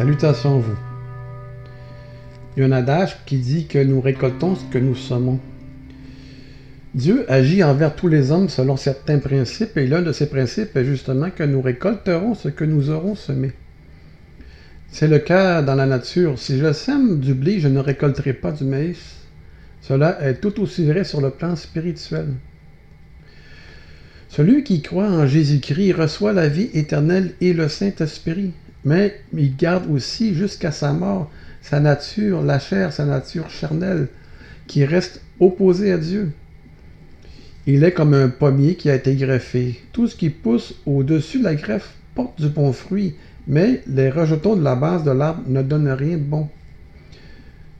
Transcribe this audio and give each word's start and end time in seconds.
Salutations 0.00 0.60
vous. 0.60 0.78
Il 2.56 2.60
y 2.60 2.62
a 2.62 2.66
un 2.66 2.72
adage 2.72 3.18
qui 3.26 3.36
dit 3.36 3.66
que 3.66 3.84
nous 3.84 4.00
récoltons 4.00 4.56
ce 4.56 4.64
que 4.72 4.78
nous 4.78 4.94
semons. 4.94 5.38
Dieu 6.94 7.30
agit 7.30 7.62
envers 7.62 7.94
tous 7.94 8.08
les 8.08 8.30
hommes 8.30 8.48
selon 8.48 8.78
certains 8.78 9.18
principes, 9.18 9.76
et 9.76 9.86
l'un 9.86 10.00
de 10.00 10.12
ces 10.12 10.30
principes 10.30 10.74
est 10.74 10.86
justement 10.86 11.28
que 11.28 11.42
nous 11.42 11.60
récolterons 11.60 12.34
ce 12.34 12.48
que 12.48 12.64
nous 12.64 12.88
aurons 12.88 13.14
semé. 13.14 13.52
C'est 14.90 15.06
le 15.06 15.18
cas 15.18 15.60
dans 15.60 15.74
la 15.74 15.84
nature. 15.84 16.38
Si 16.38 16.56
je 16.56 16.72
sème 16.72 17.20
du 17.20 17.34
blé, 17.34 17.60
je 17.60 17.68
ne 17.68 17.78
récolterai 17.78 18.32
pas 18.32 18.52
du 18.52 18.64
maïs. 18.64 19.16
Cela 19.82 20.26
est 20.26 20.40
tout 20.40 20.62
aussi 20.62 20.86
vrai 20.86 21.04
sur 21.04 21.20
le 21.20 21.28
plan 21.28 21.56
spirituel. 21.56 22.28
Celui 24.30 24.64
qui 24.64 24.80
croit 24.80 25.10
en 25.10 25.26
Jésus-Christ 25.26 25.92
reçoit 25.92 26.32
la 26.32 26.48
vie 26.48 26.70
éternelle 26.72 27.34
et 27.42 27.52
le 27.52 27.68
Saint-Esprit, 27.68 28.52
mais 28.84 29.20
il 29.32 29.56
garde 29.56 29.90
aussi 29.90 30.34
jusqu'à 30.34 30.72
sa 30.72 30.92
mort 30.92 31.30
sa 31.62 31.80
nature, 31.80 32.42
la 32.42 32.58
chair, 32.58 32.92
sa 32.92 33.04
nature 33.04 33.50
charnelle, 33.50 34.08
qui 34.66 34.84
reste 34.84 35.22
opposée 35.38 35.92
à 35.92 35.98
Dieu. 35.98 36.32
Il 37.66 37.84
est 37.84 37.92
comme 37.92 38.14
un 38.14 38.28
pommier 38.28 38.74
qui 38.74 38.90
a 38.90 38.94
été 38.94 39.14
greffé. 39.14 39.80
Tout 39.92 40.08
ce 40.08 40.16
qui 40.16 40.30
pousse 40.30 40.74
au-dessus 40.86 41.38
de 41.38 41.44
la 41.44 41.54
greffe 41.54 41.94
porte 42.14 42.40
du 42.40 42.48
bon 42.48 42.72
fruit, 42.72 43.14
mais 43.46 43.82
les 43.86 44.10
rejetons 44.10 44.56
de 44.56 44.62
la 44.62 44.74
base 44.74 45.04
de 45.04 45.10
l'arbre 45.10 45.42
ne 45.46 45.62
donnent 45.62 45.90
rien 45.90 46.16
de 46.16 46.22
bon. 46.22 46.48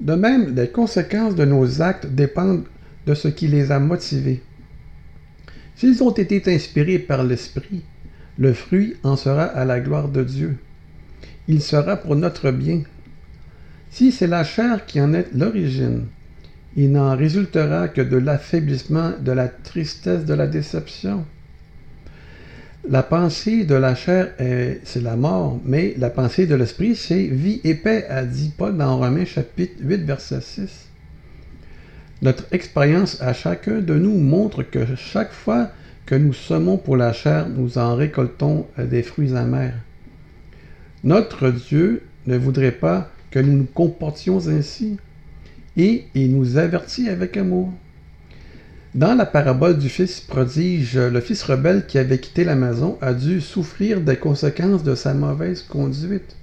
De 0.00 0.14
même, 0.14 0.54
les 0.54 0.68
conséquences 0.68 1.34
de 1.34 1.44
nos 1.44 1.82
actes 1.82 2.06
dépendent 2.06 2.64
de 3.06 3.14
ce 3.14 3.28
qui 3.28 3.48
les 3.48 3.72
a 3.72 3.78
motivés. 3.78 4.42
S'ils 5.74 6.02
ont 6.02 6.10
été 6.10 6.42
inspirés 6.54 6.98
par 6.98 7.22
l'Esprit, 7.22 7.82
le 8.38 8.52
fruit 8.52 8.96
en 9.02 9.16
sera 9.16 9.44
à 9.44 9.64
la 9.64 9.80
gloire 9.80 10.08
de 10.08 10.22
Dieu. 10.22 10.56
Il 11.48 11.62
sera 11.62 11.96
pour 11.96 12.16
notre 12.16 12.50
bien. 12.50 12.82
Si 13.90 14.10
c'est 14.12 14.26
la 14.26 14.44
chair 14.44 14.84
qui 14.84 15.00
en 15.00 15.14
est 15.14 15.28
l'origine, 15.34 16.06
il 16.76 16.92
n'en 16.92 17.16
résultera 17.16 17.88
que 17.88 18.02
de 18.02 18.16
l'affaiblissement, 18.16 19.12
de 19.20 19.32
la 19.32 19.48
tristesse, 19.48 20.24
de 20.24 20.34
la 20.34 20.46
déception. 20.46 21.24
La 22.88 23.02
pensée 23.02 23.64
de 23.64 23.74
la 23.74 23.94
chair, 23.94 24.32
c'est 24.84 25.02
la 25.02 25.16
mort, 25.16 25.60
mais 25.64 25.94
la 25.98 26.10
pensée 26.10 26.46
de 26.46 26.54
l'esprit, 26.54 26.94
c'est 26.94 27.24
vie 27.24 27.60
et 27.64 27.74
paix, 27.74 28.06
a 28.08 28.24
dit 28.24 28.52
Paul 28.56 28.76
dans 28.76 28.98
Romains 28.98 29.24
chapitre 29.24 29.74
8, 29.80 30.04
verset 30.04 30.40
6. 30.40 30.88
Notre 32.22 32.44
expérience 32.52 33.20
à 33.20 33.32
chacun 33.32 33.80
de 33.80 33.94
nous 33.94 34.18
montre 34.18 34.62
que 34.62 34.84
chaque 34.96 35.32
fois 35.32 35.70
que 36.06 36.14
nous 36.14 36.32
semons 36.32 36.76
pour 36.76 36.96
la 36.96 37.12
chair, 37.12 37.48
nous 37.48 37.78
en 37.78 37.96
récoltons 37.96 38.66
des 38.78 39.02
fruits 39.02 39.34
amers. 39.34 39.74
Notre 41.06 41.50
Dieu 41.50 42.02
ne 42.26 42.36
voudrait 42.36 42.72
pas 42.72 43.08
que 43.30 43.38
nous 43.38 43.56
nous 43.58 43.68
comportions 43.72 44.48
ainsi, 44.48 44.96
et 45.76 46.06
il 46.16 46.36
nous 46.36 46.58
avertit 46.58 47.08
avec 47.08 47.36
amour. 47.36 47.72
Dans 48.92 49.14
la 49.14 49.24
parabole 49.24 49.78
du 49.78 49.88
fils 49.88 50.18
prodige, 50.18 50.98
le 50.98 51.20
fils 51.20 51.44
rebelle 51.44 51.86
qui 51.86 51.98
avait 51.98 52.18
quitté 52.18 52.42
la 52.42 52.56
maison 52.56 52.98
a 53.00 53.14
dû 53.14 53.40
souffrir 53.40 54.00
des 54.00 54.16
conséquences 54.16 54.82
de 54.82 54.96
sa 54.96 55.14
mauvaise 55.14 55.62
conduite. 55.62 56.34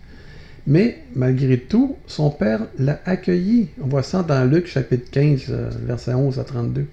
Mais 0.66 1.00
malgré 1.14 1.58
tout, 1.58 1.98
son 2.08 2.30
père 2.30 2.62
l'a 2.80 3.02
accueilli. 3.04 3.68
On 3.82 3.88
voit 3.88 4.02
ça 4.02 4.24
dans 4.24 4.50
Luc 4.50 4.68
chapitre 4.68 5.12
15, 5.12 5.42
euh, 5.50 5.70
verset 5.82 6.14
11 6.14 6.40
à 6.40 6.46
32. 6.46 6.86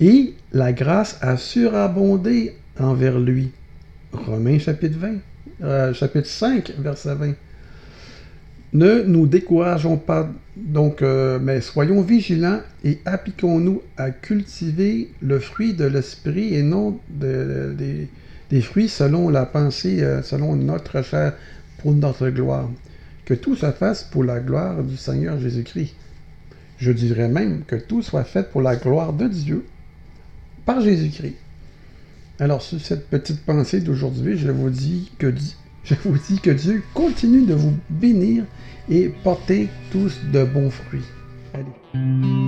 Et 0.00 0.34
la 0.52 0.72
grâce 0.72 1.18
a 1.20 1.36
surabondé 1.36 2.56
envers 2.80 3.20
lui. 3.20 3.52
Romains 4.12 4.58
chapitre 4.58 4.98
20, 4.98 5.18
euh, 5.62 5.92
chapitre 5.92 6.28
5, 6.28 6.72
verset 6.78 7.14
20. 7.14 7.34
Ne 8.74 9.02
nous 9.02 9.26
décourageons 9.26 9.96
pas 9.96 10.28
donc, 10.56 11.02
euh, 11.02 11.38
mais 11.40 11.60
soyons 11.60 12.02
vigilants 12.02 12.60
et 12.84 13.00
appliquons-nous 13.06 13.82
à 13.96 14.10
cultiver 14.10 15.10
le 15.22 15.38
fruit 15.38 15.72
de 15.72 15.84
l'esprit 15.84 16.54
et 16.54 16.62
non 16.62 16.98
des 17.10 18.60
fruits 18.60 18.88
selon 18.88 19.30
la 19.30 19.46
pensée, 19.46 20.02
euh, 20.02 20.22
selon 20.22 20.54
notre 20.54 21.02
chair, 21.02 21.34
pour 21.78 21.92
notre 21.92 22.28
gloire. 22.28 22.68
Que 23.24 23.34
tout 23.34 23.56
se 23.56 23.70
fasse 23.72 24.04
pour 24.04 24.24
la 24.24 24.40
gloire 24.40 24.82
du 24.82 24.96
Seigneur 24.96 25.40
Jésus-Christ. 25.40 25.94
Je 26.78 26.92
dirais 26.92 27.28
même 27.28 27.62
que 27.66 27.76
tout 27.76 28.02
soit 28.02 28.24
fait 28.24 28.50
pour 28.50 28.62
la 28.62 28.76
gloire 28.76 29.12
de 29.12 29.28
Dieu 29.28 29.64
par 30.64 30.80
Jésus-Christ. 30.80 31.36
Alors, 32.40 32.62
sur 32.62 32.80
cette 32.80 33.08
petite 33.08 33.44
pensée 33.44 33.80
d'aujourd'hui, 33.80 34.38
je 34.38 34.50
vous 34.52 34.70
dis 34.70 35.10
que 36.40 36.50
Dieu 36.50 36.82
continue 36.94 37.44
de 37.44 37.54
vous 37.54 37.74
bénir 37.90 38.44
et 38.88 39.08
porter 39.08 39.68
tous 39.90 40.18
de 40.32 40.44
bons 40.44 40.70
fruits. 40.70 41.02
Allez. 41.52 42.47